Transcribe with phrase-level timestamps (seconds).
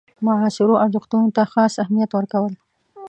[0.25, 2.53] معاصرو ارزښتونو ته خاص اهمیت ورکول.